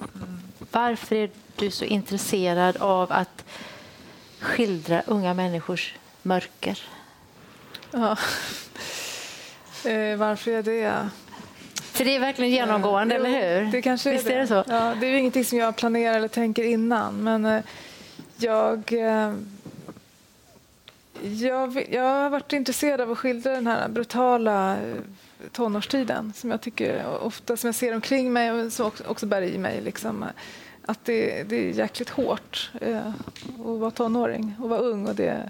[0.71, 3.45] varför är du så intresserad av att
[4.39, 6.79] skildra unga människors mörker?
[7.91, 8.17] Ja.
[9.85, 11.09] Eh, varför är det?
[11.75, 13.71] För det är verkligen genomgående, ja, eller hur?
[13.71, 14.35] Det kanske Visst är det.
[14.35, 14.63] är det så?
[14.67, 17.23] Ja, det är ju ingenting som jag planerar eller tänker innan.
[17.23, 17.63] Men eh,
[18.37, 19.33] jag, eh,
[21.23, 24.95] jag, jag har varit intresserad av att skildra den här brutala eh,
[25.51, 29.41] tonårstiden som jag tycker ofta som jag ser omkring mig och som också, också bär
[29.41, 29.81] i mig.
[29.81, 30.25] Liksom,
[30.85, 35.07] att det, det är jäkligt hårt eh, att vara tonåring och vara ung.
[35.07, 35.49] Och det,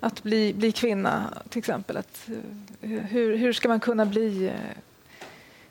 [0.00, 1.96] att bli, bli kvinna, till exempel.
[1.96, 2.28] Att,
[2.80, 4.52] eh, hur, hur ska man kunna bli eh,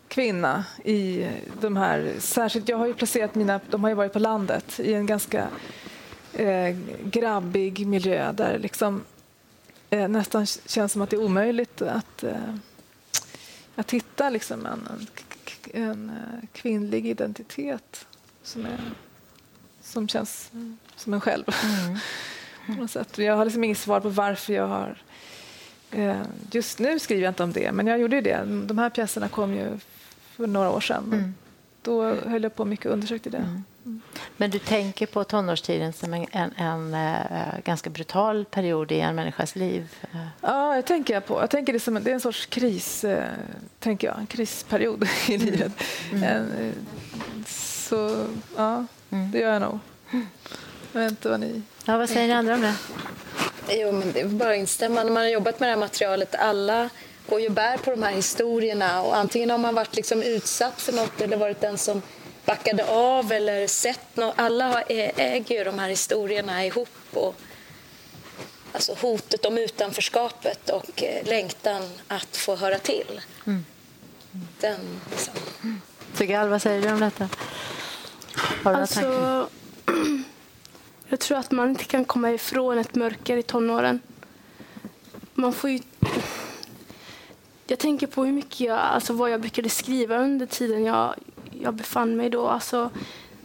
[0.08, 1.28] kvinna i
[1.62, 4.94] de här, särskilt jag har ju placerat mina, de har ju varit på landet i
[4.94, 5.48] en ganska
[6.34, 9.04] eh, grabbig miljö där liksom
[9.92, 12.56] eh, nästan känns som att det är omöjligt att, eh,
[13.76, 15.08] att hitta liksom en, en,
[15.84, 18.08] en eh, kvinnlig identitet
[18.44, 18.80] som, är,
[19.82, 20.52] som känns
[20.96, 21.46] som en själv.
[21.64, 21.98] Mm.
[23.16, 24.98] Jag har liksom inget svar på varför jag har
[25.92, 28.44] eh, Just nu skriver jag inte om det, men jag gjorde ju det.
[28.66, 29.80] De här pjäserna kom ju
[30.36, 31.04] för några år sedan.
[31.04, 31.34] Mm.
[31.82, 33.38] Då höll jag på mycket och undersökte det.
[33.38, 33.64] Mm.
[33.86, 34.02] Mm.
[34.38, 39.16] Men du tänker på tonårstiden som en, en, en äh, ganska brutal period i en
[39.16, 39.96] människas liv?
[40.42, 41.40] Ja, jag tänker på.
[41.42, 43.30] Jag tänker det, som, det är en sorts kris, äh,
[43.80, 45.72] tänker jag, en krisperiod i livet.
[46.12, 46.24] Mm.
[46.24, 46.74] En, äh,
[47.48, 48.26] så
[48.58, 49.32] ja, mm.
[49.32, 49.80] det gör jag nog.
[50.94, 51.62] Jag vet inte vad ni...
[51.86, 52.76] Ja, vad säger ni andra om det?
[53.70, 55.04] Jo, men det är bara att instämma.
[55.04, 56.90] När man har jobbat med det här materialet, alla
[57.30, 60.94] går ju bär på de här historierna och antingen har man varit liksom utsatt för
[60.94, 62.02] något eller varit den som
[62.46, 64.34] backade av eller sett något.
[64.38, 67.36] Alla äger ju de här historierna ihop och
[68.74, 73.22] alltså hotet om utanförskapet och eh, längtan att få höra till.
[73.46, 73.66] Mm.
[74.60, 75.34] Den liksom.
[76.14, 77.30] Sigal, vad säger du om detta?
[78.64, 79.50] Har du alltså,
[81.08, 84.00] jag tror att man inte kan komma ifrån ett mörker i tonåren.
[85.34, 85.80] Man får ju
[87.72, 91.16] jag tänker på hur mycket jag, alltså vad jag brukade skriva under tiden jag,
[91.62, 92.48] jag befann mig då.
[92.48, 92.90] Alltså,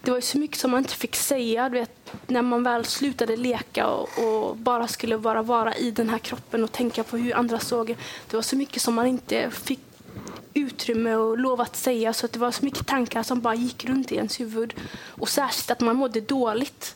[0.03, 1.69] det var ju så mycket som man inte fick säga.
[1.69, 6.09] Du vet, när man väl slutade leka och, och, bara skulle bara vara i den
[6.09, 7.97] här kroppen och tänka på hur andra såg.
[8.31, 9.81] Det var så mycket som man inte fick
[10.55, 12.13] utrymme och lov att säga.
[12.13, 14.75] Så att det var så mycket tankar som bara gick runt i ens huvud.
[15.07, 16.96] Och särskilt att man mådde dåligt.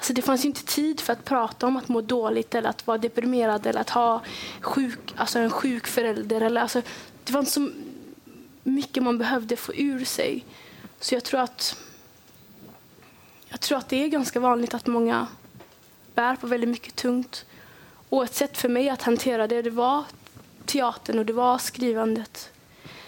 [0.00, 2.86] Alltså det fanns ju inte tid för att prata om att må dåligt eller att
[2.86, 4.22] vara deprimerad eller att ha
[4.60, 6.40] sjuk, alltså en sjuk förälder.
[6.40, 6.82] Eller alltså,
[7.24, 7.70] det var inte så
[8.62, 10.44] mycket man behövde få ur sig.
[11.00, 11.76] Så jag tror att
[13.48, 15.26] jag tror att det är ganska vanligt att många
[16.14, 17.44] bär på väldigt mycket tungt.
[18.08, 20.04] Och ett sätt för mig att hantera det, det var
[20.64, 22.50] teatern och det var skrivandet.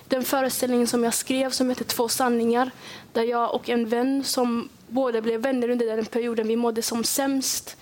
[0.09, 2.71] Den föreställningen som jag skrev som heter Två sanningar,
[3.13, 7.05] där jag och en vän som båda blev vänner under den perioden vi mådde som
[7.05, 7.77] sämst.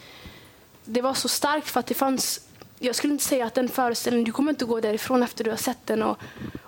[0.84, 2.40] Det var så starkt för att det fanns,
[2.78, 5.56] jag skulle inte säga att den föreställningen, du kommer inte gå därifrån efter du har
[5.56, 6.18] sett den och,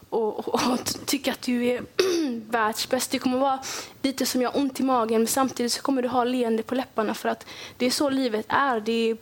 [0.08, 1.82] och, och, och tycka att du är
[2.50, 3.10] världsbäst.
[3.10, 3.58] Det kommer vara
[4.02, 6.74] lite som jag har ont i magen men samtidigt så kommer du ha leende på
[6.74, 8.80] läpparna för att det är så livet är.
[8.80, 9.16] Det är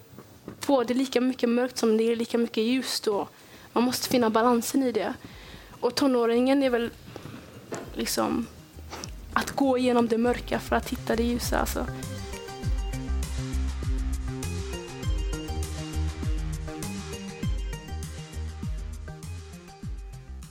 [0.66, 3.29] både lika mycket mörkt som det är lika mycket ljust och
[3.73, 5.14] man måste finna balansen i det.
[5.81, 6.91] Och tonåringen är väl
[7.95, 8.47] liksom
[9.41, 11.59] att gå igenom det mörka för att hitta det ljusa.
[11.59, 11.86] Alltså.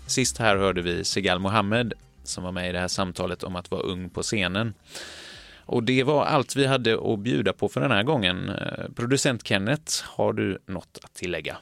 [0.08, 3.72] Sist här hörde vi Segal Mohammed som var med i det här samtalet om att
[3.72, 4.74] vara ung på scenen.
[5.66, 8.50] Och det var allt vi hade att bjuda på för den här gången.
[8.50, 11.58] Eh, producent Kenneth, har du något att tillägga?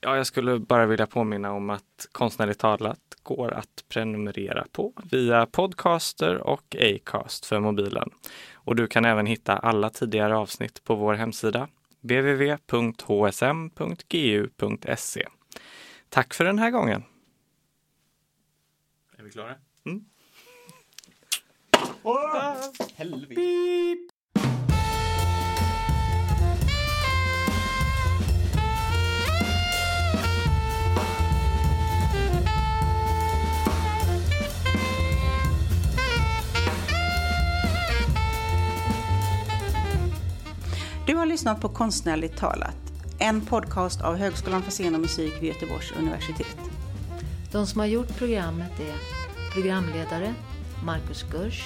[0.00, 5.46] Ja, jag skulle bara vilja påminna om att Konstnärligt talat går att prenumerera på via
[5.46, 8.10] Podcaster och Acast för mobilen.
[8.54, 11.68] Och du kan även hitta alla tidigare avsnitt på vår hemsida
[12.00, 12.56] www.hsm.gu.se.
[16.08, 17.04] Tack för den här gången!
[19.18, 19.54] Är vi klara?
[19.86, 20.04] Mm.
[22.02, 22.54] Oh,
[22.94, 24.15] helvete!
[41.06, 42.76] Du har lyssnat på Konstnärligt talat,
[43.18, 46.56] en podcast av Högskolan för scen och musik vid Göteborgs universitet.
[47.52, 48.94] De som har gjort programmet är
[49.52, 50.34] programledare
[50.84, 51.64] Marcus Gurs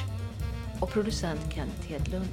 [0.80, 2.28] och producent Kenneth Hedlund.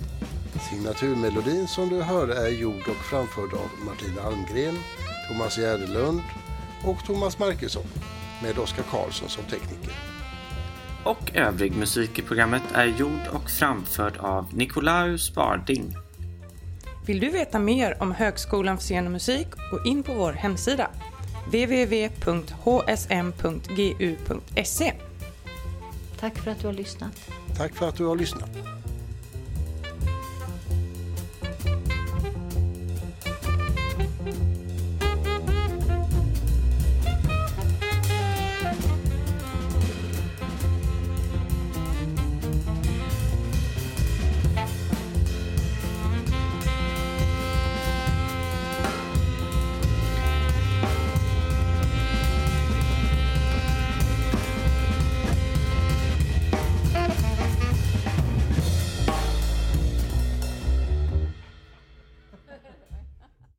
[0.70, 4.76] Signaturmelodin som du hörde är gjord och framförd av Martina Almgren,
[5.30, 6.22] Thomas Järdelund
[6.86, 7.88] och Thomas Markusson
[8.43, 9.93] med Oskar Karlsson som tekniker.
[11.03, 16.07] Och övrig musik i programmet är gjord och framförd av Nikolaus Sparding.
[17.08, 20.89] Vill du veta mer om Högskolan för scen och musik, gå in på vår hemsida
[21.45, 22.14] www.hsm.gu.se.
[26.20, 27.30] Tack för att du har lyssnat.
[27.58, 28.49] Tack för att du har lyssnat.